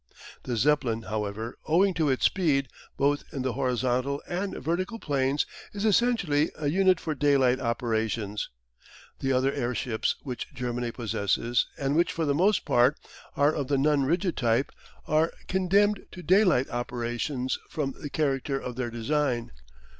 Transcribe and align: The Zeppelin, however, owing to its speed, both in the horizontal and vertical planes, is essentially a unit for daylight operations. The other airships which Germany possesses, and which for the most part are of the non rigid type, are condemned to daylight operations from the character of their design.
The 0.45 0.57
Zeppelin, 0.57 1.03
however, 1.03 1.59
owing 1.67 1.93
to 1.93 2.09
its 2.09 2.25
speed, 2.25 2.69
both 2.97 3.23
in 3.31 3.43
the 3.43 3.53
horizontal 3.53 4.19
and 4.27 4.55
vertical 4.57 4.97
planes, 4.97 5.45
is 5.73 5.85
essentially 5.85 6.49
a 6.57 6.69
unit 6.69 6.99
for 6.99 7.13
daylight 7.13 7.59
operations. 7.59 8.49
The 9.19 9.31
other 9.31 9.53
airships 9.53 10.15
which 10.23 10.51
Germany 10.55 10.89
possesses, 10.91 11.67
and 11.77 11.95
which 11.95 12.11
for 12.11 12.25
the 12.25 12.33
most 12.33 12.65
part 12.65 12.97
are 13.37 13.53
of 13.53 13.67
the 13.67 13.77
non 13.77 14.01
rigid 14.01 14.37
type, 14.37 14.71
are 15.05 15.31
condemned 15.47 16.07
to 16.13 16.23
daylight 16.23 16.67
operations 16.71 17.59
from 17.69 17.91
the 18.01 18.09
character 18.09 18.59
of 18.59 18.77
their 18.77 18.89
design. 18.89 19.51